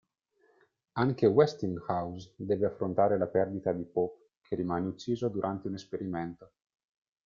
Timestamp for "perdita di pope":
3.27-4.31